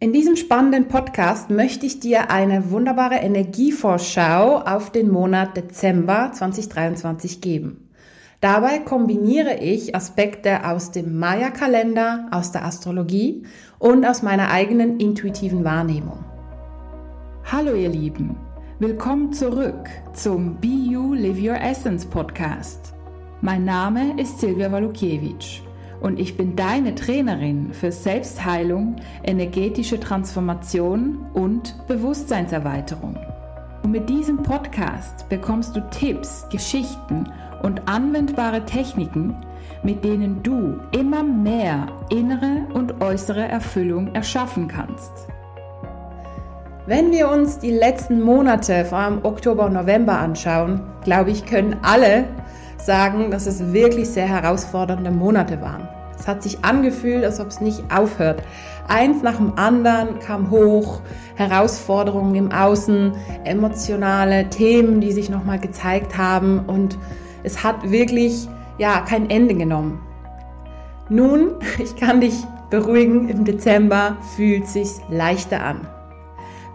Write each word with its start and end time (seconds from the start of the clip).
In 0.00 0.12
diesem 0.12 0.36
spannenden 0.36 0.86
Podcast 0.86 1.50
möchte 1.50 1.84
ich 1.84 1.98
dir 1.98 2.30
eine 2.30 2.70
wunderbare 2.70 3.16
Energievorschau 3.16 4.58
auf 4.60 4.92
den 4.92 5.10
Monat 5.10 5.56
Dezember 5.56 6.30
2023 6.32 7.40
geben. 7.40 7.88
Dabei 8.40 8.78
kombiniere 8.78 9.56
ich 9.56 9.96
Aspekte 9.96 10.64
aus 10.68 10.92
dem 10.92 11.18
Maya-Kalender, 11.18 12.28
aus 12.30 12.52
der 12.52 12.64
Astrologie 12.64 13.42
und 13.80 14.06
aus 14.06 14.22
meiner 14.22 14.52
eigenen 14.52 15.00
intuitiven 15.00 15.64
Wahrnehmung. 15.64 16.24
Hallo 17.50 17.74
ihr 17.74 17.88
Lieben, 17.88 18.36
willkommen 18.78 19.32
zurück 19.32 19.88
zum 20.12 20.60
Be 20.60 20.68
You 20.68 21.14
Live 21.14 21.42
Your 21.42 21.60
Essence 21.60 22.06
Podcast. 22.06 22.94
Mein 23.40 23.64
Name 23.64 24.14
ist 24.20 24.38
Silvia 24.38 24.70
Walukiewicz 24.70 25.67
und 26.00 26.18
ich 26.20 26.36
bin 26.36 26.56
deine 26.56 26.94
Trainerin 26.94 27.72
für 27.72 27.92
Selbstheilung, 27.92 28.96
energetische 29.22 29.98
Transformation 29.98 31.26
und 31.34 31.74
Bewusstseinserweiterung. 31.88 33.16
Und 33.82 33.90
mit 33.90 34.08
diesem 34.08 34.42
Podcast 34.42 35.28
bekommst 35.28 35.74
du 35.74 35.80
Tipps, 35.90 36.46
Geschichten 36.50 37.24
und 37.62 37.88
anwendbare 37.88 38.64
Techniken, 38.64 39.36
mit 39.82 40.04
denen 40.04 40.42
du 40.42 40.78
immer 40.92 41.22
mehr 41.22 41.88
innere 42.10 42.66
und 42.74 43.00
äußere 43.00 43.46
Erfüllung 43.46 44.14
erschaffen 44.14 44.68
kannst. 44.68 45.12
Wenn 46.86 47.12
wir 47.12 47.28
uns 47.28 47.58
die 47.58 47.70
letzten 47.70 48.20
Monate, 48.22 48.86
vor 48.86 48.98
allem 48.98 49.20
Oktober 49.22 49.66
und 49.66 49.74
November 49.74 50.18
anschauen, 50.18 50.80
glaube 51.04 51.30
ich, 51.30 51.44
können 51.44 51.76
alle 51.82 52.24
sagen, 52.78 53.30
dass 53.30 53.46
es 53.46 53.72
wirklich 53.72 54.08
sehr 54.08 54.28
herausfordernde 54.28 55.10
Monate 55.10 55.60
waren. 55.60 55.88
Es 56.18 56.26
hat 56.26 56.42
sich 56.42 56.64
angefühlt, 56.64 57.24
als 57.24 57.38
ob 57.40 57.48
es 57.48 57.60
nicht 57.60 57.82
aufhört. 57.94 58.42
Eins 58.88 59.22
nach 59.22 59.36
dem 59.36 59.52
anderen 59.56 60.18
kam 60.18 60.50
hoch, 60.50 61.00
Herausforderungen 61.36 62.34
im 62.34 62.52
Außen, 62.52 63.12
emotionale 63.44 64.48
Themen, 64.50 65.00
die 65.00 65.12
sich 65.12 65.30
nochmal 65.30 65.60
gezeigt 65.60 66.16
haben 66.16 66.60
und 66.66 66.98
es 67.44 67.62
hat 67.62 67.90
wirklich 67.90 68.48
ja 68.78 69.00
kein 69.00 69.30
Ende 69.30 69.54
genommen. 69.54 70.00
Nun, 71.08 71.52
ich 71.78 71.96
kann 71.96 72.20
dich 72.20 72.34
beruhigen, 72.70 73.28
im 73.28 73.44
Dezember 73.44 74.16
fühlt 74.36 74.66
sich's 74.66 75.00
leichter 75.08 75.62
an. 75.62 75.86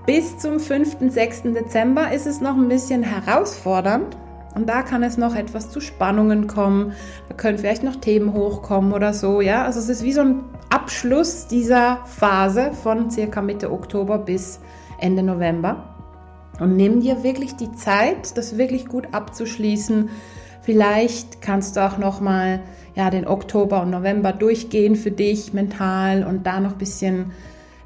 Bis 0.05 0.37
zum 0.37 0.59
5. 0.59 0.97
6. 1.09 1.43
Dezember 1.53 2.11
ist 2.11 2.27
es 2.27 2.41
noch 2.41 2.55
ein 2.55 2.67
bisschen 2.67 3.03
herausfordernd, 3.03 4.17
und 4.55 4.67
da 4.67 4.83
kann 4.83 5.03
es 5.03 5.17
noch 5.17 5.35
etwas 5.35 5.69
zu 5.69 5.81
Spannungen 5.81 6.47
kommen. 6.47 6.93
Da 7.27 7.35
können 7.35 7.57
vielleicht 7.57 7.83
noch 7.83 7.95
Themen 7.95 8.33
hochkommen 8.33 8.93
oder 8.93 9.13
so. 9.13 9.41
Ja, 9.41 9.63
also 9.65 9.79
es 9.79 9.89
ist 9.89 10.03
wie 10.03 10.13
so 10.13 10.21
ein 10.21 10.43
Abschluss 10.69 11.47
dieser 11.47 11.99
Phase 12.05 12.71
von 12.71 13.09
circa 13.09 13.41
Mitte 13.41 13.71
Oktober 13.71 14.17
bis 14.17 14.59
Ende 14.99 15.23
November. 15.23 15.95
Und 16.59 16.75
nimm 16.75 17.01
dir 17.01 17.23
wirklich 17.23 17.55
die 17.55 17.71
Zeit, 17.71 18.37
das 18.37 18.57
wirklich 18.57 18.87
gut 18.87 19.07
abzuschließen. 19.11 20.09
Vielleicht 20.61 21.41
kannst 21.41 21.75
du 21.75 21.85
auch 21.85 21.97
noch 21.97 22.21
mal 22.21 22.61
ja 22.95 23.09
den 23.09 23.27
Oktober 23.27 23.81
und 23.81 23.89
November 23.89 24.33
durchgehen 24.33 24.95
für 24.95 25.11
dich 25.11 25.53
mental 25.53 26.23
und 26.23 26.45
da 26.45 26.59
noch 26.59 26.73
ein 26.73 26.77
bisschen 26.77 27.31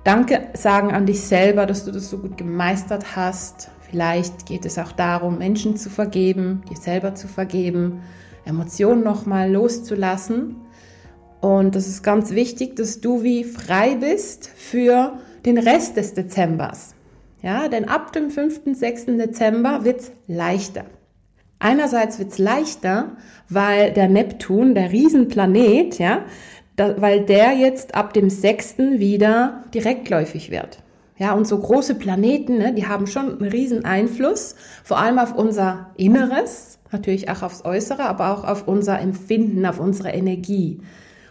Danke 0.03 0.47
sagen 0.53 0.93
an 0.93 1.05
dich 1.05 1.19
selber, 1.21 1.65
dass 1.65 1.83
du 1.83 1.91
das 1.91 2.09
so 2.09 2.19
gut 2.19 2.37
gemeistert 2.37 3.17
hast. 3.17 3.69
Vielleicht 3.89 4.45
geht 4.45 4.65
es 4.65 4.77
auch 4.77 4.91
darum, 4.91 5.37
Menschen 5.37 5.77
zu 5.77 5.89
vergeben, 5.89 6.61
dir 6.69 6.77
selber 6.77 7.15
zu 7.15 7.27
vergeben, 7.27 8.01
Emotionen 8.45 9.03
nochmal 9.03 9.51
loszulassen. 9.51 10.57
Und 11.39 11.75
das 11.75 11.87
ist 11.87 12.03
ganz 12.03 12.31
wichtig, 12.31 12.75
dass 12.75 12.99
du 12.99 13.23
wie 13.23 13.43
frei 13.43 13.95
bist 13.95 14.47
für 14.47 15.13
den 15.45 15.57
Rest 15.57 15.95
des 15.95 16.13
Dezembers. 16.13 16.95
Ja, 17.41 17.67
denn 17.69 17.87
ab 17.87 18.11
dem 18.11 18.29
5., 18.29 18.61
6. 18.73 19.05
Dezember 19.05 19.85
wird's 19.85 20.11
leichter. 20.27 20.85
Einerseits 21.59 22.19
wird's 22.19 22.37
leichter, 22.37 23.15
weil 23.47 23.93
der 23.93 24.09
Neptun, 24.09 24.75
der 24.75 24.91
Riesenplanet, 24.91 25.97
ja, 25.97 26.25
da, 26.75 26.99
weil 27.01 27.21
der 27.25 27.53
jetzt 27.53 27.95
ab 27.95 28.13
dem 28.13 28.29
6. 28.29 28.77
wieder 28.77 29.63
direktläufig 29.73 30.51
wird. 30.51 30.79
Ja, 31.17 31.33
und 31.33 31.47
so 31.47 31.57
große 31.57 31.95
Planeten, 31.95 32.59
ne, 32.59 32.73
die 32.73 32.87
haben 32.87 33.07
schon 33.07 33.39
einen 33.39 33.49
riesen 33.49 33.85
Einfluss, 33.85 34.55
vor 34.83 34.99
allem 34.99 35.17
auf 35.17 35.33
unser 35.33 35.89
Inneres, 35.97 36.77
natürlich 36.91 37.29
auch 37.29 37.41
aufs 37.41 37.65
Äußere, 37.65 38.03
aber 38.03 38.31
auch 38.31 38.43
auf 38.43 38.67
unser 38.67 38.99
Empfinden, 38.99 39.65
auf 39.65 39.79
unsere 39.79 40.09
Energie. 40.09 40.79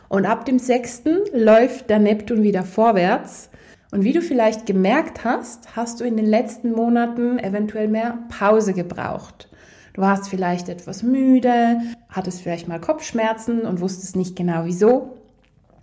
Und 0.09 0.27
ab 0.27 0.45
dem 0.45 0.59
6. 0.59 1.03
läuft 1.33 1.89
der 1.89 2.01
Neptun 2.01 2.43
wieder 2.43 2.65
vorwärts. 2.65 3.51
Und 3.93 4.03
wie 4.03 4.13
du 4.13 4.23
vielleicht 4.23 4.67
gemerkt 4.67 5.25
hast, 5.25 5.77
hast 5.77 6.01
du 6.01 6.05
in 6.05 6.17
den 6.17 6.27
letzten 6.27 6.73
Monaten 6.73 7.39
eventuell 7.39 7.89
mehr 7.89 8.19
Pause 8.29 8.73
gebraucht. 8.73 9.49
Du 9.95 10.03
warst 10.03 10.29
vielleicht 10.29 10.69
etwas 10.69 11.03
müde, 11.03 11.81
hattest 12.09 12.43
vielleicht 12.43 12.69
mal 12.69 12.81
Kopfschmerzen 12.81 13.63
und 13.63 13.81
wusstest 13.81 14.17
nicht 14.17 14.37
genau 14.37 14.65
wieso. 14.65 15.17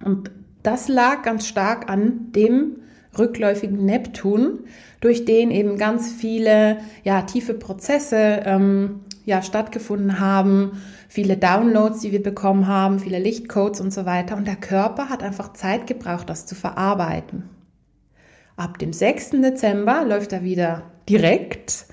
Und 0.03 0.29
das 0.61 0.87
lag 0.87 1.23
ganz 1.23 1.47
stark 1.47 1.89
an 1.89 2.31
dem 2.33 2.82
rückläufigen 3.17 3.85
Neptun, 3.85 4.59
durch 5.01 5.25
den 5.25 5.51
eben 5.51 5.77
ganz 5.77 6.11
viele 6.11 6.77
ja, 7.03 7.23
tiefe 7.23 7.53
Prozesse 7.53 8.41
ähm, 8.45 9.01
ja, 9.25 9.41
stattgefunden 9.41 10.19
haben, 10.19 10.81
viele 11.07 11.37
Downloads, 11.37 12.01
die 12.01 12.11
wir 12.11 12.23
bekommen 12.23 12.67
haben, 12.67 12.99
viele 12.99 13.19
Lichtcodes 13.19 13.81
und 13.81 13.93
so 13.93 14.05
weiter. 14.05 14.35
Und 14.35 14.47
der 14.47 14.55
Körper 14.55 15.09
hat 15.09 15.23
einfach 15.23 15.53
Zeit 15.53 15.87
gebraucht, 15.87 16.29
das 16.29 16.45
zu 16.45 16.55
verarbeiten. 16.55 17.49
Ab 18.55 18.77
dem 18.79 18.93
6. 18.93 19.31
Dezember 19.41 20.05
läuft 20.05 20.33
er 20.33 20.43
wieder 20.43 20.83
direkt. 21.09 21.85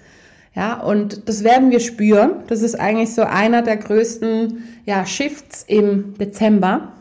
Ja, 0.54 0.80
und 0.80 1.28
das 1.28 1.44
werden 1.44 1.70
wir 1.70 1.80
spüren. 1.80 2.42
Das 2.48 2.60
ist 2.60 2.74
eigentlich 2.74 3.14
so 3.14 3.22
einer 3.22 3.62
der 3.62 3.76
größten 3.76 4.64
ja, 4.84 5.06
Shifts 5.06 5.64
im 5.66 6.14
Dezember. 6.18 6.92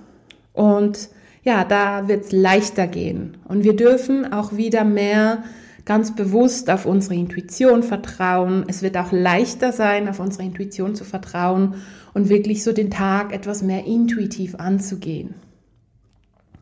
Und 0.53 1.09
ja, 1.43 1.63
da 1.63 2.07
wird 2.07 2.25
es 2.25 2.31
leichter 2.31 2.87
gehen. 2.87 3.37
Und 3.47 3.63
wir 3.63 3.75
dürfen 3.75 4.31
auch 4.31 4.55
wieder 4.55 4.83
mehr 4.83 5.43
ganz 5.85 6.15
bewusst 6.15 6.69
auf 6.69 6.85
unsere 6.85 7.15
Intuition 7.15 7.81
vertrauen. 7.81 8.65
Es 8.67 8.83
wird 8.83 8.97
auch 8.97 9.11
leichter 9.11 9.71
sein, 9.71 10.07
auf 10.07 10.19
unsere 10.19 10.43
Intuition 10.43 10.95
zu 10.95 11.03
vertrauen 11.03 11.75
und 12.13 12.29
wirklich 12.29 12.63
so 12.63 12.73
den 12.73 12.91
Tag 12.91 13.33
etwas 13.33 13.63
mehr 13.63 13.85
intuitiv 13.85 14.55
anzugehen. 14.55 15.35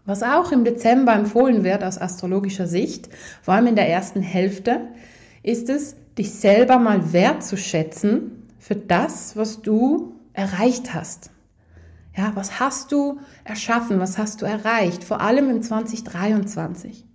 Was 0.05 0.23
auch 0.23 0.53
im 0.53 0.63
Dezember 0.63 1.13
empfohlen 1.13 1.65
wird 1.65 1.83
aus 1.83 1.97
astrologischer 1.97 2.67
Sicht, 2.67 3.09
vor 3.41 3.55
allem 3.55 3.67
in 3.67 3.75
der 3.75 3.89
ersten 3.89 4.21
Hälfte, 4.21 4.79
ist 5.43 5.69
es, 5.69 5.97
dich 6.17 6.31
selber 6.31 6.79
mal 6.79 7.11
wertzuschätzen 7.11 8.43
für 8.57 8.75
das, 8.75 9.35
was 9.35 9.61
du 9.61 10.15
erreicht 10.33 10.93
hast. 10.93 11.31
Ja, 12.17 12.31
was 12.33 12.59
hast 12.59 12.91
du 12.91 13.19
erschaffen? 13.43 13.99
Was 13.99 14.17
hast 14.17 14.41
du 14.41 14.45
erreicht? 14.45 15.03
Vor 15.03 15.21
allem 15.21 15.51
im 15.51 15.61
2023. 15.61 17.05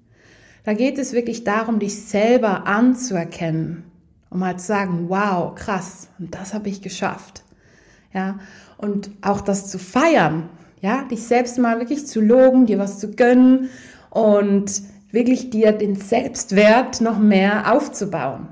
Da 0.65 0.75
geht 0.75 0.97
es 0.97 1.13
wirklich 1.13 1.43
darum, 1.43 1.81
dich 1.81 2.05
selber 2.05 2.69
anzuerkennen, 2.69 3.83
um 4.31 4.39
mal 4.39 4.57
zu 4.59 4.67
sagen, 4.67 5.07
wow, 5.09 5.57
krass, 5.57 6.09
und 6.21 6.33
das 6.37 6.55
habe 6.55 6.69
ich 6.69 6.83
geschafft. 6.83 7.43
Ja, 8.15 8.39
und 8.77 9.11
auch 9.23 9.41
das 9.41 9.69
zu 9.69 9.79
feiern, 9.79 10.49
ja, 10.81 11.03
dich 11.05 11.25
selbst 11.25 11.59
mal 11.59 11.81
wirklich 11.81 12.07
zu 12.07 12.21
loben, 12.21 12.67
dir 12.67 12.79
was 12.79 13.01
zu 13.01 13.11
gönnen 13.11 13.71
und 14.11 14.83
wirklich 15.11 15.51
dir 15.51 15.73
den 15.73 15.97
Selbstwert 15.97 17.01
noch 17.01 17.19
mehr 17.19 17.73
aufzubauen. 17.73 18.49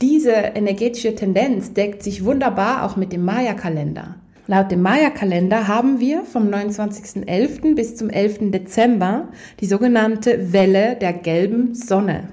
Diese 0.00 0.32
energetische 0.32 1.14
Tendenz 1.14 1.74
deckt 1.74 2.02
sich 2.02 2.24
wunderbar 2.24 2.84
auch 2.84 2.96
mit 2.96 3.12
dem 3.12 3.24
Maya-Kalender. 3.24 4.16
Laut 4.52 4.70
dem 4.70 4.82
Maya-Kalender 4.82 5.66
haben 5.66 5.98
wir 5.98 6.24
vom 6.24 6.50
29.11. 6.50 7.74
bis 7.74 7.96
zum 7.96 8.10
11. 8.10 8.50
Dezember 8.50 9.28
die 9.60 9.64
sogenannte 9.64 10.52
Welle 10.52 10.94
der 10.94 11.14
gelben 11.14 11.74
Sonne. 11.74 12.28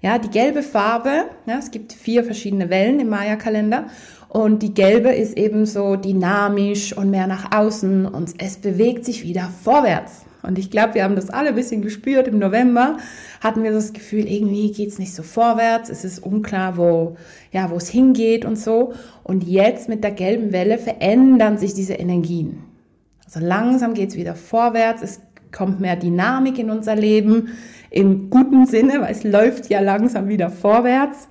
Ja, 0.00 0.18
die 0.18 0.30
gelbe 0.30 0.62
Farbe, 0.62 1.26
ja, 1.44 1.58
es 1.58 1.70
gibt 1.70 1.92
vier 1.92 2.24
verschiedene 2.24 2.70
Wellen 2.70 2.98
im 2.98 3.10
Maya-Kalender 3.10 3.88
und 4.30 4.62
die 4.62 4.72
gelbe 4.72 5.10
ist 5.10 5.36
eben 5.36 5.66
so 5.66 5.96
dynamisch 5.96 6.96
und 6.96 7.10
mehr 7.10 7.26
nach 7.26 7.54
außen 7.54 8.06
und 8.06 8.32
es 8.38 8.56
bewegt 8.56 9.04
sich 9.04 9.22
wieder 9.22 9.50
vorwärts. 9.62 10.24
Und 10.44 10.58
ich 10.58 10.70
glaube, 10.70 10.94
wir 10.94 11.04
haben 11.04 11.16
das 11.16 11.30
alle 11.30 11.50
ein 11.50 11.54
bisschen 11.54 11.82
gespürt. 11.82 12.28
Im 12.28 12.38
November 12.38 12.98
hatten 13.40 13.62
wir 13.62 13.72
das 13.72 13.92
Gefühl, 13.92 14.26
irgendwie 14.26 14.72
geht's 14.72 14.98
nicht 14.98 15.14
so 15.14 15.22
vorwärts. 15.22 15.88
Es 15.90 16.04
ist 16.04 16.20
unklar, 16.20 16.76
wo, 16.76 17.16
ja, 17.52 17.70
es 17.74 17.88
hingeht 17.88 18.44
und 18.44 18.56
so. 18.56 18.92
Und 19.22 19.44
jetzt 19.44 19.88
mit 19.88 20.04
der 20.04 20.12
gelben 20.12 20.52
Welle 20.52 20.78
verändern 20.78 21.58
sich 21.58 21.74
diese 21.74 21.94
Energien. 21.94 22.62
Also 23.24 23.40
langsam 23.40 23.94
geht's 23.94 24.16
wieder 24.16 24.34
vorwärts. 24.34 25.02
Es 25.02 25.20
kommt 25.50 25.80
mehr 25.80 25.96
Dynamik 25.96 26.58
in 26.58 26.70
unser 26.70 26.96
Leben 26.96 27.48
im 27.90 28.28
guten 28.28 28.66
Sinne, 28.66 29.00
weil 29.00 29.12
es 29.12 29.24
läuft 29.24 29.70
ja 29.70 29.80
langsam 29.80 30.28
wieder 30.28 30.50
vorwärts. 30.50 31.28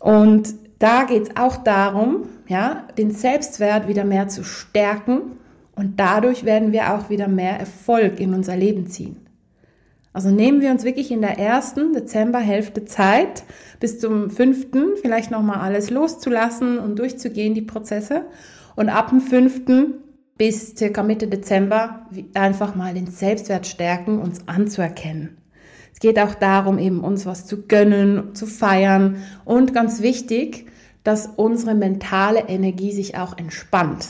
Und 0.00 0.54
da 0.78 1.04
geht's 1.04 1.30
auch 1.36 1.56
darum, 1.56 2.28
ja, 2.46 2.86
den 2.98 3.10
Selbstwert 3.10 3.88
wieder 3.88 4.04
mehr 4.04 4.28
zu 4.28 4.44
stärken 4.44 5.38
und 5.76 5.98
dadurch 5.98 6.44
werden 6.44 6.72
wir 6.72 6.94
auch 6.94 7.10
wieder 7.10 7.28
mehr 7.28 7.58
Erfolg 7.58 8.20
in 8.20 8.34
unser 8.34 8.56
Leben 8.56 8.86
ziehen. 8.86 9.16
Also 10.12 10.30
nehmen 10.30 10.60
wir 10.60 10.70
uns 10.70 10.84
wirklich 10.84 11.10
in 11.10 11.22
der 11.22 11.38
ersten 11.40 11.92
Dezemberhälfte 11.92 12.84
Zeit, 12.84 13.42
bis 13.80 13.98
zum 13.98 14.30
fünften 14.30 14.92
vielleicht 15.00 15.32
nochmal 15.32 15.58
alles 15.58 15.90
loszulassen 15.90 16.78
und 16.78 17.00
durchzugehen, 17.00 17.54
die 17.54 17.62
Prozesse. 17.62 18.26
Und 18.76 18.88
ab 18.88 19.10
dem 19.10 19.20
fünften 19.20 19.94
bis 20.38 20.76
circa 20.76 21.02
Mitte 21.02 21.26
Dezember 21.26 22.06
einfach 22.34 22.76
mal 22.76 22.94
den 22.94 23.08
Selbstwert 23.08 23.66
stärken, 23.66 24.20
uns 24.20 24.46
anzuerkennen. 24.46 25.38
Es 25.92 25.98
geht 25.98 26.18
auch 26.18 26.34
darum, 26.34 26.78
eben 26.78 27.00
uns 27.00 27.26
was 27.26 27.46
zu 27.46 27.66
gönnen, 27.66 28.34
zu 28.34 28.46
feiern 28.46 29.16
und 29.44 29.74
ganz 29.74 30.00
wichtig, 30.00 30.66
dass 31.02 31.26
unsere 31.36 31.74
mentale 31.74 32.48
Energie 32.48 32.92
sich 32.92 33.16
auch 33.16 33.36
entspannt. 33.36 34.06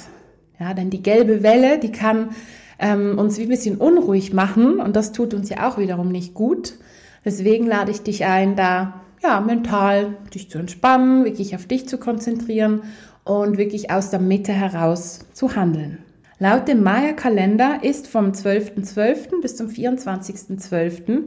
Ja, 0.65 0.73
denn 0.73 0.89
die 0.89 1.03
gelbe 1.03 1.43
Welle, 1.43 1.79
die 1.79 1.93
kann 1.93 2.31
ähm, 2.79 3.19
uns 3.19 3.37
wie 3.37 3.43
ein 3.43 3.51
bisschen 3.51 3.77
unruhig 3.77 4.33
machen 4.33 4.81
und 4.81 4.97
das 4.97 5.13
tut 5.13 5.35
uns 5.35 5.51
ja 5.51 5.69
auch 5.69 5.77
wiederum 5.77 6.11
nicht 6.11 6.33
gut. 6.33 6.79
Deswegen 7.23 7.67
lade 7.67 7.91
ich 7.91 8.01
dich 8.01 8.25
ein, 8.25 8.57
da 8.57 9.03
ja 9.23 9.43
mental 9.43 10.17
dich 10.33 10.49
zu 10.49 10.57
entspannen, 10.57 11.27
wirklich 11.27 11.55
auf 11.55 11.67
dich 11.67 11.87
zu 11.87 11.99
konzentrieren 11.99 12.85
und 13.25 13.59
wirklich 13.59 13.91
aus 13.91 14.09
der 14.09 14.21
Mitte 14.21 14.53
heraus 14.53 15.27
zu 15.35 15.55
handeln. 15.55 15.99
Laut 16.39 16.67
dem 16.67 16.83
Maya-Kalender 16.83 17.81
ist 17.83 18.09
vom 18.09 18.31
12.12. 18.31 18.95
.12. 18.95 19.43
bis 19.43 19.57
zum 19.57 19.69
24.12. 19.69 21.25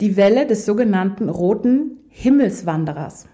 die 0.00 0.16
Welle 0.16 0.46
des 0.48 0.66
sogenannten 0.66 1.28
roten 1.28 1.98
Himmelswanderers. 2.08 3.28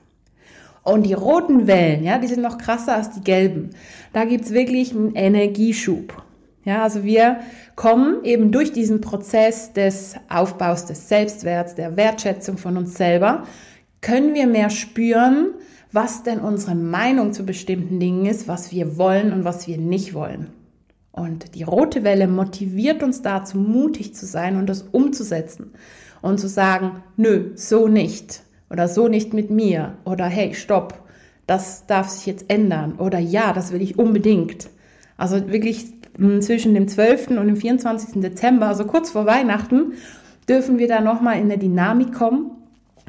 Und 0.86 1.02
die 1.02 1.14
roten 1.14 1.66
Wellen, 1.66 2.04
ja, 2.04 2.18
die 2.18 2.28
sind 2.28 2.42
noch 2.42 2.58
krasser 2.58 2.94
als 2.94 3.10
die 3.10 3.20
gelben. 3.20 3.70
Da 4.12 4.24
gibt's 4.24 4.52
wirklich 4.52 4.92
einen 4.94 5.16
Energieschub. 5.16 6.22
Ja, 6.64 6.84
also 6.84 7.02
wir 7.02 7.40
kommen 7.74 8.24
eben 8.24 8.52
durch 8.52 8.72
diesen 8.72 9.00
Prozess 9.00 9.72
des 9.72 10.14
Aufbaus 10.28 10.86
des 10.86 11.08
Selbstwerts, 11.08 11.74
der 11.74 11.96
Wertschätzung 11.96 12.56
von 12.56 12.76
uns 12.76 12.94
selber, 12.94 13.42
können 14.00 14.34
wir 14.34 14.46
mehr 14.46 14.70
spüren, 14.70 15.54
was 15.90 16.22
denn 16.22 16.38
unsere 16.38 16.76
Meinung 16.76 17.32
zu 17.32 17.44
bestimmten 17.44 17.98
Dingen 17.98 18.24
ist, 18.24 18.46
was 18.46 18.70
wir 18.70 18.96
wollen 18.96 19.32
und 19.32 19.44
was 19.44 19.66
wir 19.66 19.78
nicht 19.78 20.14
wollen. 20.14 20.52
Und 21.10 21.56
die 21.56 21.64
rote 21.64 22.04
Welle 22.04 22.28
motiviert 22.28 23.02
uns 23.02 23.22
dazu, 23.22 23.58
mutig 23.58 24.14
zu 24.14 24.24
sein 24.24 24.56
und 24.56 24.68
das 24.68 24.82
umzusetzen 24.82 25.72
und 26.22 26.38
zu 26.38 26.48
sagen, 26.48 27.02
nö, 27.16 27.50
so 27.56 27.88
nicht 27.88 28.45
oder 28.70 28.88
so 28.88 29.08
nicht 29.08 29.32
mit 29.32 29.50
mir 29.50 29.94
oder 30.04 30.26
hey, 30.26 30.54
stopp, 30.54 31.02
das 31.46 31.86
darf 31.86 32.08
sich 32.08 32.26
jetzt 32.26 32.50
ändern 32.50 32.94
oder 32.98 33.18
ja, 33.18 33.52
das 33.52 33.72
will 33.72 33.82
ich 33.82 33.98
unbedingt. 33.98 34.68
Also 35.16 35.48
wirklich 35.50 35.86
zwischen 36.40 36.74
dem 36.74 36.88
12. 36.88 37.28
und 37.28 37.46
dem 37.46 37.56
24. 37.56 38.20
Dezember, 38.20 38.68
also 38.68 38.84
kurz 38.84 39.10
vor 39.10 39.26
Weihnachten, 39.26 39.92
dürfen 40.48 40.78
wir 40.78 40.88
da 40.88 41.00
nochmal 41.00 41.36
in 41.36 41.44
eine 41.44 41.58
Dynamik 41.58 42.12
kommen 42.12 42.50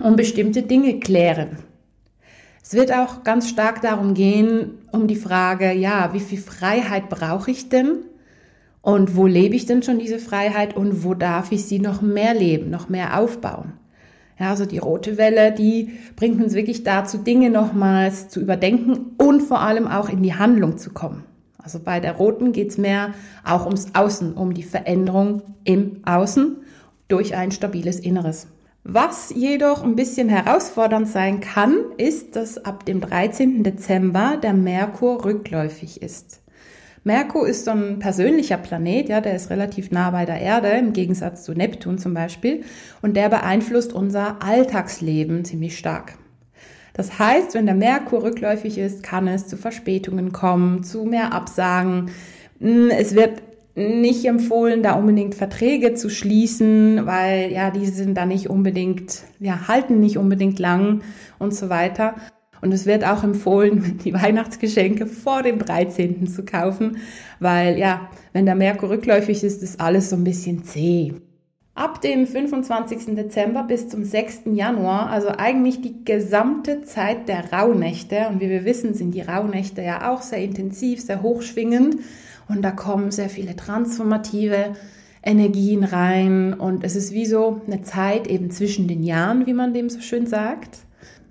und 0.01 0.15
bestimmte 0.15 0.63
Dinge 0.63 0.99
klären. 0.99 1.57
Es 2.63 2.73
wird 2.73 2.91
auch 2.91 3.23
ganz 3.23 3.47
stark 3.47 3.81
darum 3.81 4.13
gehen, 4.13 4.71
um 4.91 5.07
die 5.07 5.15
Frage, 5.15 5.71
ja, 5.71 6.13
wie 6.13 6.19
viel 6.19 6.37
Freiheit 6.37 7.09
brauche 7.09 7.49
ich 7.49 7.69
denn? 7.69 8.03
Und 8.81 9.15
wo 9.15 9.25
lebe 9.25 9.55
ich 9.55 9.65
denn 9.65 9.83
schon 9.83 9.99
diese 9.99 10.19
Freiheit 10.19 10.75
und 10.75 11.03
wo 11.03 11.13
darf 11.13 11.51
ich 11.51 11.65
sie 11.65 11.79
noch 11.79 12.01
mehr 12.01 12.33
leben, 12.33 12.69
noch 12.69 12.89
mehr 12.89 13.19
aufbauen? 13.19 13.73
Ja, 14.39 14.51
also 14.51 14.65
die 14.65 14.77
rote 14.77 15.17
Welle, 15.17 15.51
die 15.51 15.97
bringt 16.15 16.41
uns 16.43 16.53
wirklich 16.53 16.83
dazu, 16.83 17.17
Dinge 17.17 17.49
nochmals 17.49 18.29
zu 18.29 18.39
überdenken 18.39 19.15
und 19.17 19.41
vor 19.41 19.61
allem 19.61 19.87
auch 19.87 20.09
in 20.09 20.21
die 20.21 20.35
Handlung 20.35 20.77
zu 20.77 20.91
kommen. 20.91 21.23
Also 21.57 21.79
bei 21.79 21.99
der 21.99 22.13
roten 22.13 22.51
geht's 22.51 22.77
mehr 22.77 23.13
auch 23.43 23.65
ums 23.65 23.87
Außen, 23.93 24.33
um 24.35 24.53
die 24.53 24.63
Veränderung 24.63 25.41
im 25.63 26.01
Außen 26.05 26.57
durch 27.07 27.35
ein 27.35 27.51
stabiles 27.51 27.99
Inneres. 27.99 28.47
Was 28.83 29.33
jedoch 29.35 29.83
ein 29.83 29.97
bisschen 29.97 30.29
herausfordernd 30.29 31.09
sein 31.09 31.41
kann, 31.41 31.75
ist, 31.97 32.37
dass 32.37 32.57
ab 32.63 32.85
dem 32.85 33.01
13. 33.01 33.63
Dezember 33.63 34.37
der 34.41 34.53
Merkur 34.53 35.25
rückläufig 35.25 36.01
ist. 36.01 36.41
Merkur 37.07 37.47
ist 37.47 37.65
so 37.65 37.71
ein 37.71 37.99
persönlicher 37.99 38.57
Planet, 38.57 39.09
ja, 39.09 39.21
der 39.21 39.35
ist 39.35 39.49
relativ 39.49 39.89
nah 39.89 40.11
bei 40.11 40.25
der 40.25 40.39
Erde, 40.39 40.67
im 40.67 40.93
Gegensatz 40.93 41.43
zu 41.43 41.53
Neptun 41.53 41.97
zum 41.97 42.13
Beispiel, 42.13 42.63
und 43.01 43.17
der 43.17 43.29
beeinflusst 43.29 43.93
unser 43.93 44.43
Alltagsleben 44.43 45.43
ziemlich 45.45 45.77
stark. 45.77 46.15
Das 46.93 47.17
heißt, 47.17 47.53
wenn 47.53 47.65
der 47.65 47.75
Merkur 47.75 48.23
rückläufig 48.23 48.77
ist, 48.77 49.03
kann 49.03 49.27
es 49.27 49.47
zu 49.47 49.55
Verspätungen 49.55 50.31
kommen, 50.31 50.83
zu 50.83 51.05
mehr 51.05 51.31
Absagen. 51.31 52.11
Es 52.59 53.15
wird 53.15 53.41
nicht 53.75 54.25
empfohlen, 54.25 54.81
da 54.83 54.93
unbedingt 54.93 55.35
Verträge 55.35 55.93
zu 55.93 56.09
schließen, 56.09 57.05
weil 57.05 57.51
ja, 57.51 57.69
diese 57.69 57.93
sind 57.93 58.17
da 58.17 58.25
nicht 58.25 58.49
unbedingt, 58.49 59.21
ja, 59.39 59.67
halten 59.67 59.99
nicht 59.99 60.17
unbedingt 60.17 60.59
lang 60.59 61.01
und 61.39 61.53
so 61.53 61.69
weiter. 61.69 62.15
Und 62.61 62.73
es 62.73 62.85
wird 62.85 63.05
auch 63.05 63.23
empfohlen, 63.23 63.99
die 64.03 64.13
Weihnachtsgeschenke 64.13 65.07
vor 65.07 65.43
dem 65.43 65.59
13. 65.59 66.27
zu 66.27 66.43
kaufen, 66.43 66.97
weil 67.39 67.77
ja, 67.77 68.09
wenn 68.33 68.45
der 68.45 68.55
Merkur 68.55 68.89
rückläufig 68.89 69.43
ist, 69.43 69.63
ist 69.63 69.79
alles 69.79 70.09
so 70.09 70.15
ein 70.15 70.23
bisschen 70.23 70.63
zäh. 70.63 71.13
Ab 71.75 72.01
dem 72.01 72.25
25. 72.25 73.15
Dezember 73.15 73.63
bis 73.63 73.87
zum 73.87 74.03
6. 74.03 74.41
Januar, 74.53 75.11
also 75.11 75.27
eigentlich 75.27 75.79
die 75.81 76.03
gesamte 76.03 76.81
Zeit 76.81 77.27
der 77.29 77.53
Rauhnächte, 77.53 78.29
und 78.29 78.41
wie 78.41 78.49
wir 78.49 78.65
wissen, 78.65 78.95
sind 78.95 79.11
die 79.11 79.21
Rauhnächte 79.21 79.83
ja 79.83 80.11
auch 80.11 80.23
sehr 80.23 80.39
intensiv, 80.39 81.01
sehr 81.01 81.21
hochschwingend, 81.21 81.97
und 82.49 82.63
da 82.63 82.71
kommen 82.71 83.11
sehr 83.11 83.29
viele 83.29 83.55
transformative 83.55 84.73
Energien 85.21 85.83
rein 85.83 86.53
und 86.53 86.83
es 86.83 86.95
ist 86.95 87.11
wie 87.11 87.25
so 87.25 87.61
eine 87.67 87.81
Zeit 87.81 88.27
eben 88.27 88.49
zwischen 88.49 88.87
den 88.87 89.03
Jahren, 89.03 89.45
wie 89.45 89.53
man 89.53 89.73
dem 89.73 89.89
so 89.89 89.99
schön 89.99 90.25
sagt. 90.25 90.79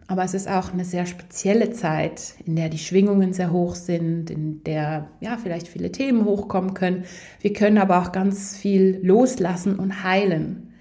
Aber 0.09 0.23
es 0.23 0.35
ist 0.35 0.49
auch 0.49 0.73
eine 0.73 0.85
sehr 0.85 1.05
spezielle 1.05 1.71
Zeit, 1.71 2.35
in 2.45 2.55
der 2.55 2.69
die 2.69 2.79
Schwingungen 2.79 3.33
sehr 3.33 3.51
hoch 3.51 3.75
sind, 3.75 4.31
in 4.31 4.63
der 4.63 5.09
ja 5.21 5.37
vielleicht 5.37 5.67
viele 5.67 5.91
Themen 5.91 6.25
hochkommen 6.25 6.75
können. 6.75 7.05
Wir 7.41 7.53
können 7.53 7.79
aber 7.79 8.01
auch 8.01 8.13
ganz 8.13 8.57
viel 8.57 9.01
loslassen 9.03 9.77
und 9.77 10.05
heilen. 10.05 10.75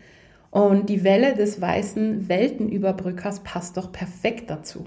Und 0.51 0.89
die 0.89 1.04
Welle 1.04 1.33
des 1.33 1.60
weißen 1.60 2.30
Weltenüberbrückers 2.30 3.42
passt 3.42 3.77
doch 3.77 3.92
perfekt 3.92 4.50
dazu. 4.50 4.86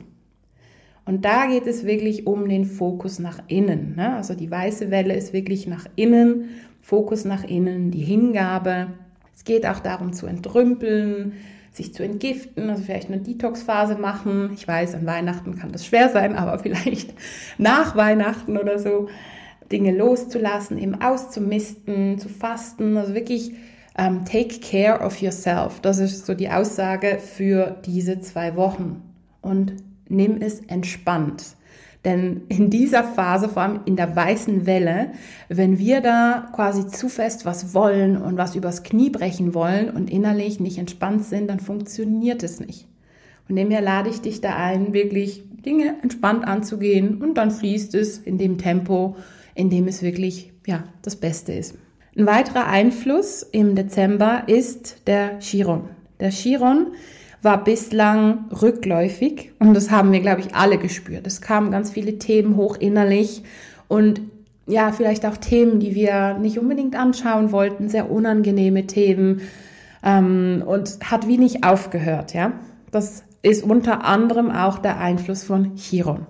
Und 1.05 1.25
da 1.25 1.46
geht 1.46 1.67
es 1.67 1.85
wirklich 1.85 2.26
um 2.26 2.49
den 2.49 2.64
Fokus 2.64 3.19
nach 3.19 3.40
innen. 3.49 3.96
Ne? 3.96 4.14
Also 4.14 4.35
die 4.35 4.50
weiße 4.50 4.90
Welle 4.90 5.14
ist 5.14 5.32
wirklich 5.32 5.67
nach 5.67 5.87
innen, 5.96 6.50
Fokus 6.81 7.25
nach 7.25 7.44
innen, 7.44 7.90
die 7.90 8.05
Hingabe. 8.05 8.88
Es 9.35 9.44
geht 9.44 9.67
auch 9.67 9.81
darum 9.81 10.12
zu 10.12 10.26
entrümpeln, 10.26 11.32
sich 11.78 11.94
zu 11.94 12.04
entgiften, 12.04 12.69
also 12.69 12.82
vielleicht 12.82 13.08
eine 13.08 13.20
Detox-Phase 13.20 13.97
machen. 13.97 14.50
Ich 14.54 14.68
weiß, 14.68 14.94
an 14.94 15.06
Weihnachten 15.06 15.56
kann 15.58 15.73
das 15.73 15.87
schwer 15.87 16.11
sein, 16.11 16.37
aber 16.37 16.58
vielleicht 16.62 17.14
nach 17.56 17.97
Weihnachten 17.97 18.58
oder 18.58 18.78
so 18.78 19.08
Dinge 19.73 19.97
loszulassen, 19.97 20.78
eben 20.78 21.00
auszumisten, 21.00 22.18
zu 22.18 22.28
fasten, 22.28 22.97
also 22.97 23.14
wirklich 23.14 23.54
um, 23.99 24.04
ähm, 24.04 24.25
take 24.25 24.61
care 24.61 25.00
of 25.04 25.20
yourself. 25.20 25.80
Das 25.80 25.99
ist 25.99 26.25
so 26.25 26.35
die 26.35 26.49
Aussage 26.49 27.18
für 27.18 27.76
diese 27.85 28.20
zwei 28.20 28.54
Wochen. 28.54 29.02
Und 29.40 29.75
nimm 30.08 30.40
es 30.40 30.61
entspannt. 30.61 31.56
Denn 32.05 32.43
in 32.49 32.71
dieser 32.71 33.02
Phase, 33.02 33.49
vor 33.49 33.62
allem 33.62 33.81
in 33.85 33.97
der 33.97 34.14
weißen 34.14 34.67
Welle, 34.67 35.12
wenn 35.49 35.78
wir 35.78 36.00
da 36.00 36.49
quasi 36.55 36.87
zu 36.87 37.09
fest 37.09 37.45
was 37.45 37.75
wollen 37.75 38.17
und 38.17 38.37
was 38.37 38.55
übers 38.55 38.83
Knie 38.83 39.11
brechen 39.11 39.52
wollen 39.52 39.90
und 39.90 40.11
innerlich 40.11 40.61
nicht 40.61 40.78
entspannt 40.78 41.25
sind, 41.25 41.49
dann 41.49 41.61
funktioniert 41.61 42.43
es 42.43 42.61
nicht. 42.61 42.87
Von 43.47 43.57
dem 43.57 43.71
her 43.71 43.81
lade 43.81 44.11
ich 44.11 44.21
dich 44.21 44.40
da 44.40 44.57
ein, 44.57 44.93
wirklich 44.93 45.43
Dinge 45.64 45.97
entspannt 46.02 46.47
anzugehen 46.47 47.21
und 47.21 47.35
dann 47.35 47.50
fließt 47.50 47.95
es 47.95 48.19
in 48.19 48.38
dem 48.38 48.59
Tempo, 48.59 49.17
in 49.55 49.71
dem 49.71 49.88
es 49.88 50.02
wirklich, 50.02 50.52
ja, 50.67 50.85
das 51.02 51.17
Beste 51.17 51.52
ist. 51.52 51.76
Ein 52.17 52.26
weiterer 52.26 52.67
Einfluss 52.67 53.43
im 53.43 53.75
Dezember 53.75 54.45
ist 54.47 55.07
der 55.07 55.38
Chiron. 55.40 55.88
Der 56.21 56.31
Chiron 56.31 56.88
war 57.42 57.62
bislang 57.62 58.47
rückläufig 58.50 59.52
und 59.59 59.75
das 59.75 59.90
haben 59.90 60.12
wir, 60.12 60.21
glaube 60.21 60.40
ich, 60.40 60.54
alle 60.54 60.78
gespürt. 60.78 61.26
Es 61.26 61.40
kamen 61.40 61.71
ganz 61.71 61.90
viele 61.90 62.18
Themen 62.18 62.57
hoch 62.57 62.76
innerlich 62.76 63.42
und 63.87 64.21
ja, 64.66 64.92
vielleicht 64.92 65.25
auch 65.25 65.37
Themen, 65.37 65.80
die 65.80 65.95
wir 65.95 66.35
nicht 66.35 66.59
unbedingt 66.59 66.95
anschauen 66.95 67.52
wollten, 67.52 67.88
sehr 67.88 68.11
unangenehme 68.11 68.87
Themen 68.87 69.42
ähm, 70.02 70.62
und 70.66 70.99
hat 71.11 71.26
wie 71.26 71.38
nicht 71.38 71.64
aufgehört, 71.64 72.35
ja. 72.35 72.52
Das 72.90 73.25
ist 73.42 73.64
unter 73.64 74.04
anderem 74.04 74.50
auch 74.50 74.78
der 74.78 74.99
Einfluss 74.99 75.45
von 75.45 75.76
Chiron. 75.76 76.26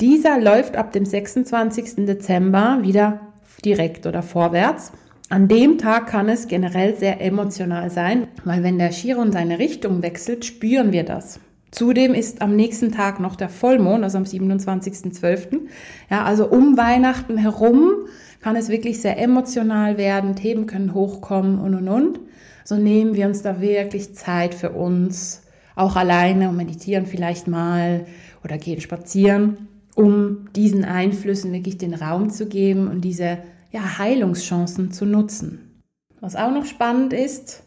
Dieser 0.00 0.40
läuft 0.40 0.76
ab 0.76 0.92
dem 0.92 1.04
26. 1.04 2.06
Dezember 2.06 2.78
wieder 2.82 3.20
direkt 3.64 4.06
oder 4.06 4.22
vorwärts 4.22 4.92
an 5.30 5.48
dem 5.48 5.78
Tag 5.78 6.06
kann 6.06 6.28
es 6.28 6.48
generell 6.48 6.96
sehr 6.96 7.20
emotional 7.20 7.90
sein, 7.90 8.28
weil 8.44 8.62
wenn 8.62 8.78
der 8.78 8.90
Chiron 8.90 9.32
seine 9.32 9.58
Richtung 9.58 10.02
wechselt, 10.02 10.44
spüren 10.44 10.92
wir 10.92 11.04
das. 11.04 11.40
Zudem 11.70 12.14
ist 12.14 12.40
am 12.40 12.54
nächsten 12.54 12.92
Tag 12.92 13.18
noch 13.18 13.34
der 13.34 13.48
Vollmond, 13.48 14.04
also 14.04 14.18
am 14.18 14.24
27.12. 14.24 15.60
Ja, 16.08 16.24
also 16.24 16.46
um 16.46 16.76
Weihnachten 16.76 17.36
herum 17.36 18.06
kann 18.40 18.54
es 18.54 18.68
wirklich 18.68 19.00
sehr 19.00 19.18
emotional 19.18 19.98
werden, 19.98 20.36
Themen 20.36 20.66
können 20.66 20.94
hochkommen 20.94 21.58
und 21.58 21.74
und 21.74 21.88
und. 21.88 22.20
so 22.64 22.76
nehmen 22.76 23.14
wir 23.14 23.26
uns 23.26 23.42
da 23.42 23.60
wirklich 23.60 24.14
Zeit 24.14 24.54
für 24.54 24.70
uns, 24.70 25.42
auch 25.74 25.96
alleine 25.96 26.48
und 26.50 26.56
meditieren 26.56 27.06
vielleicht 27.06 27.48
mal 27.48 28.06
oder 28.44 28.56
gehen 28.58 28.80
spazieren, 28.80 29.68
um 29.96 30.48
diesen 30.54 30.84
Einflüssen 30.84 31.52
wirklich 31.52 31.78
den 31.78 31.94
Raum 31.94 32.30
zu 32.30 32.46
geben 32.46 32.86
und 32.86 33.00
diese 33.00 33.38
ja, 33.74 33.98
Heilungschancen 33.98 34.92
zu 34.92 35.04
nutzen. 35.04 35.82
Was 36.20 36.36
auch 36.36 36.52
noch 36.52 36.64
spannend 36.64 37.12
ist, 37.12 37.64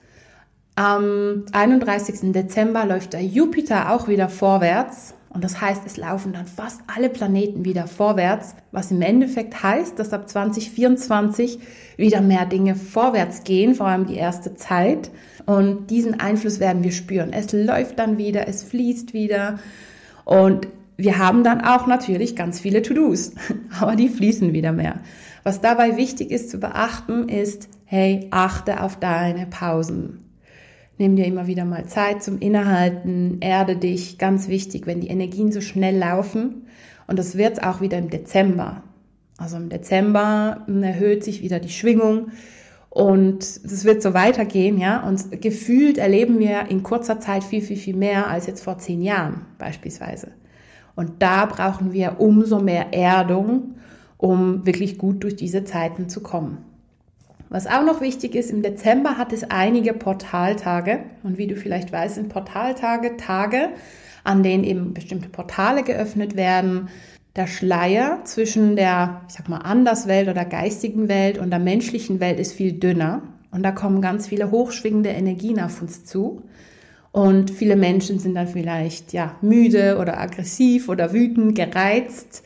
am 0.76 1.44
31. 1.52 2.32
Dezember 2.32 2.86
läuft 2.86 3.12
der 3.12 3.24
Jupiter 3.24 3.92
auch 3.92 4.08
wieder 4.08 4.30
vorwärts. 4.30 5.16
Und 5.30 5.44
das 5.44 5.60
heißt, 5.60 5.82
es 5.86 5.98
laufen 5.98 6.32
dann 6.32 6.48
fast 6.48 6.80
alle 6.88 7.10
Planeten 7.10 7.66
wieder 7.66 7.88
vorwärts, 7.88 8.56
was 8.72 8.90
im 8.90 9.02
Endeffekt 9.02 9.62
heißt, 9.62 10.00
dass 10.00 10.14
ab 10.14 10.30
2024 10.30 11.60
wieder 11.98 12.22
mehr 12.22 12.46
Dinge 12.46 12.76
vorwärts 12.76 13.44
gehen, 13.44 13.76
vor 13.76 13.88
allem 13.88 14.06
die 14.06 14.16
erste 14.16 14.56
Zeit. 14.56 15.12
Und 15.46 15.88
diesen 15.88 16.20
Einfluss 16.22 16.62
werden 16.62 16.84
wir 16.84 16.94
spüren. 16.94 17.34
Es 17.34 17.52
läuft 17.52 18.00
dann 18.00 18.18
wieder, 18.18 18.48
es 18.48 18.64
fließt 18.64 19.14
wieder. 19.14 19.60
Und 20.24 20.68
wir 20.98 21.20
haben 21.20 21.44
dann 21.44 21.62
auch 21.62 21.88
natürlich 21.88 22.36
ganz 22.36 22.60
viele 22.60 22.82
To-Dos, 22.82 23.34
aber 23.80 23.96
die 23.96 24.10
fließen 24.10 24.52
wieder 24.54 24.72
mehr. 24.72 25.00
Was 25.44 25.62
dabei 25.62 25.96
wichtig 25.96 26.32
ist 26.32 26.50
zu 26.50 26.58
beachten, 26.58 27.30
ist, 27.30 27.70
hey, 27.86 28.28
achte 28.32 28.82
auf 28.82 29.00
deine 29.00 29.46
Pausen. 29.46 30.26
Nimm 30.98 31.16
dir 31.16 31.26
immer 31.26 31.46
wieder 31.46 31.64
mal 31.64 31.86
Zeit 31.86 32.24
zum 32.24 32.40
Innehalten, 32.40 33.38
erde 33.40 33.78
dich, 33.78 34.18
ganz 34.18 34.48
wichtig, 34.48 34.88
wenn 34.88 35.00
die 35.00 35.10
Energien 35.10 35.52
so 35.52 35.62
schnell 35.62 35.96
laufen. 35.96 36.66
Und 37.06 37.20
das 37.20 37.38
wird 37.38 37.64
auch 37.64 37.82
wieder 37.82 38.00
im 38.00 38.10
Dezember. 38.10 38.84
Also 39.38 39.58
im 39.58 39.70
Dezember 39.70 40.66
erhöht 40.82 41.24
sich 41.24 41.44
wieder 41.44 41.60
die 41.60 41.70
Schwingung 41.70 42.32
und 42.90 43.44
es 43.44 43.86
wird 43.86 44.02
so 44.02 44.16
weitergehen, 44.16 44.80
ja. 44.80 45.08
Und 45.08 45.40
gefühlt 45.40 46.00
erleben 46.00 46.40
wir 46.40 46.70
in 46.70 46.82
kurzer 46.82 47.20
Zeit 47.20 47.44
viel, 47.44 47.62
viel, 47.62 47.78
viel 47.78 47.96
mehr 47.96 48.28
als 48.28 48.48
jetzt 48.48 48.64
vor 48.64 48.80
zehn 48.80 49.04
Jahren 49.04 49.46
beispielsweise. 49.60 50.32
Und 50.98 51.22
da 51.22 51.46
brauchen 51.46 51.94
wir 51.94 52.20
umso 52.20 52.60
mehr 52.60 52.92
Erdung, 52.92 53.76
um 54.18 54.66
wirklich 54.66 54.98
gut 54.98 55.24
durch 55.24 55.36
diese 55.36 55.64
Zeiten 55.64 56.10
zu 56.10 56.22
kommen. 56.22 56.58
Was 57.50 57.68
auch 57.68 57.86
noch 57.86 58.02
wichtig 58.02 58.34
ist, 58.34 58.50
im 58.50 58.64
Dezember 58.64 59.18
hat 59.18 59.32
es 59.32 59.44
einige 59.44 59.94
Portaltage. 59.94 61.02
Und 61.22 61.38
wie 61.38 61.46
du 61.46 61.56
vielleicht 61.56 61.92
weißt, 61.92 62.16
sind 62.16 62.30
Portaltage 62.30 63.16
Tage, 63.16 63.70
an 64.24 64.42
denen 64.42 64.64
eben 64.64 64.96
bestimmte 64.96 65.30
Portale 65.30 65.84
geöffnet 65.84 66.36
werden. 66.36 66.90
Der 67.36 67.46
Schleier 67.46 68.22
zwischen 68.24 68.76
der, 68.76 69.22
ich 69.28 69.36
sag 69.36 69.48
mal, 69.50 69.60
Anderswelt 69.60 70.28
oder 70.28 70.46
geistigen 70.46 71.08
Welt 71.10 71.38
und 71.38 71.52
der 71.52 71.60
menschlichen 71.60 72.20
Welt 72.20 72.40
ist 72.40 72.54
viel 72.54 72.74
dünner. 72.74 73.22
Und 73.52 73.62
da 73.62 73.72
kommen 73.72 74.02
ganz 74.02 74.28
viele 74.28 74.50
hochschwingende 74.50 75.10
Energien 75.10 75.62
auf 75.62 75.80
uns 75.80 76.04
zu. 76.06 76.42
Und 77.12 77.50
viele 77.50 77.76
Menschen 77.76 78.20
sind 78.20 78.36
dann 78.36 78.48
vielleicht 78.48 79.14
ja 79.14 79.36
müde 79.42 79.98
oder 80.00 80.20
aggressiv 80.20 80.90
oder 80.90 81.14
wütend, 81.14 81.56
gereizt 81.56 82.44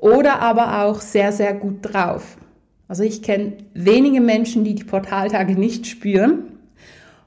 oder 0.00 0.40
aber 0.40 0.84
auch 0.84 1.00
sehr, 1.00 1.32
sehr 1.32 1.54
gut 1.54 1.78
drauf. 1.82 2.36
Also 2.88 3.02
ich 3.02 3.22
kenne 3.22 3.52
wenige 3.74 4.20
Menschen, 4.20 4.64
die 4.64 4.74
die 4.74 4.84
Portaltage 4.84 5.54
nicht 5.54 5.86
spüren. 5.86 6.44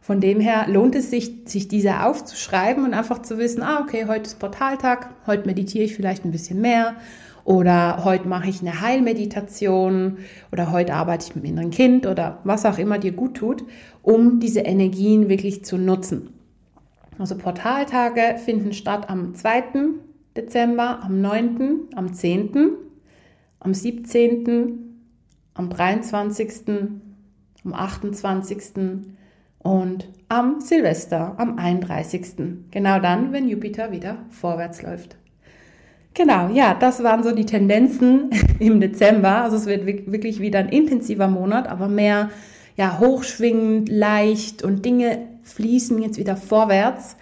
Von 0.01 0.20
dem 0.20 0.41
her 0.41 0.65
lohnt 0.67 0.96
es 0.96 1.10
sich, 1.10 1.32
sich 1.46 1.70
diese 1.70 2.03
aufzuschreiben 2.03 2.84
und 2.84 2.93
einfach 2.93 3.22
zu 3.22 3.38
wissen, 3.38 3.62
ah, 3.62 3.79
okay, 3.79 4.05
heute 4.08 4.24
ist 4.24 4.39
Portaltag, 4.39 5.10
heute 5.25 5.46
meditiere 5.46 5.86
ich 5.86 5.96
vielleicht 5.96 6.25
ein 6.25 6.32
bisschen 6.32 6.60
mehr 6.60 6.96
oder 7.46 8.03
heute 8.03 8.27
mache 8.27 8.50
ich 8.50 8.62
eine 8.62 8.82
Heilmeditation 8.82 10.17
oder 10.51 10.72
heute 10.72 10.93
arbeite 10.93 11.27
ich 11.27 11.36
mit 11.36 11.46
dem 11.46 11.51
inneren 11.51 11.72
Kind 11.72 12.05
oder 12.05 12.39
was 12.43 12.65
auch 12.65 12.77
immer 12.77 13.00
dir 13.00 13.13
gut 13.13 13.36
tut, 13.36 13.63
um 14.01 14.41
diese 14.41 14.62
Energien 14.62 15.29
wirklich 15.29 15.63
zu 15.63 15.77
nutzen. 15.77 16.29
Also 17.20 17.38
Portaltage 17.38 18.38
finden 18.43 18.74
statt 18.74 19.10
am 19.10 19.36
2. 19.36 19.63
Dezember, 20.36 21.03
am 21.03 21.22
9., 21.22 21.89
am 21.96 22.13
10., 22.13 22.72
am 23.60 23.74
17., 23.74 24.98
am 25.53 25.70
23., 25.70 26.51
am 27.63 27.74
28. 27.74 28.62
und 29.60 30.10
am 30.27 30.60
Silvester, 30.60 31.36
am 31.38 31.58
31. 31.58 32.34
Genau 32.72 33.00
dann, 33.00 33.32
wenn 33.32 33.48
Jupiter 33.48 33.91
wieder 33.91 34.17
vorwärts 34.29 34.82
läuft. 34.82 35.15
Genau, 36.15 36.50
ja, 36.50 36.75
das 36.75 37.03
waren 37.03 37.24
so 37.24 37.32
die 37.32 37.46
Tendenzen 37.46 38.29
im 38.60 38.79
Dezember. 38.79 39.43
Also 39.43 39.58
es 39.58 39.65
wird 39.65 39.86
wirklich 39.86 40.39
wieder 40.39 40.60
ein 40.60 40.70
intensiver 40.70 41.27
Monat, 41.27 41.67
aber 41.67 41.88
mehr 41.88 42.29
ja, 42.75 43.00
hochschwingend, 43.00 43.89
leicht 43.89 44.63
und 44.63 44.84
Dinge 44.84 45.33
fließen 45.43 46.01
jetzt 46.01 46.17
wieder 46.17 46.35
vorwärts, 46.35 47.17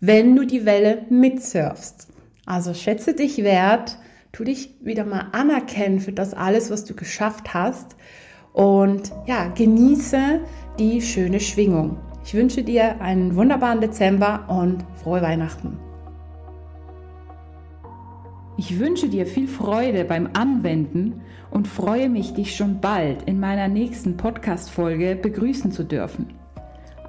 wenn 0.00 0.34
du 0.36 0.46
die 0.46 0.64
Welle 0.64 1.06
mitsurfst. 1.10 2.08
Also 2.46 2.74
schätze 2.74 3.14
dich 3.14 3.38
wert, 3.44 3.98
tu 4.32 4.44
dich 4.44 4.74
wieder 4.80 5.04
mal 5.04 5.26
anerkennen 5.32 6.00
für 6.00 6.12
das 6.12 6.34
alles, 6.34 6.70
was 6.70 6.84
du 6.84 6.94
geschafft 6.94 7.54
hast 7.54 7.96
und 8.52 9.12
ja, 9.26 9.48
genieße 9.48 10.40
die 10.78 11.00
schöne 11.02 11.40
Schwingung. 11.40 11.98
Ich 12.24 12.34
wünsche 12.34 12.62
dir 12.62 13.00
einen 13.00 13.34
wunderbaren 13.36 13.80
Dezember 13.80 14.46
und 14.48 14.84
frohe 15.02 15.22
Weihnachten. 15.22 15.78
Ich 18.56 18.78
wünsche 18.78 19.08
dir 19.08 19.26
viel 19.26 19.48
Freude 19.48 20.04
beim 20.04 20.28
Anwenden 20.34 21.22
und 21.50 21.66
freue 21.66 22.10
mich, 22.10 22.34
dich 22.34 22.54
schon 22.54 22.80
bald 22.80 23.22
in 23.22 23.40
meiner 23.40 23.68
nächsten 23.68 24.16
Podcast-Folge 24.16 25.16
begrüßen 25.16 25.72
zu 25.72 25.84
dürfen. 25.84 26.39